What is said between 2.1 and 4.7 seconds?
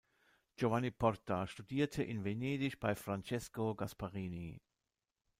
Venedig bei Francesco Gasparini.